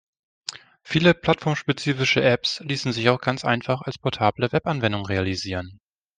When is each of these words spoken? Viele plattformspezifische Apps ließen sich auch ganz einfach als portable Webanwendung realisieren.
Viele 0.81 1.13
plattformspezifische 1.13 2.23
Apps 2.23 2.59
ließen 2.61 2.91
sich 2.91 3.09
auch 3.09 3.21
ganz 3.21 3.45
einfach 3.45 3.83
als 3.83 3.99
portable 3.99 4.51
Webanwendung 4.51 5.05
realisieren. 5.05 5.79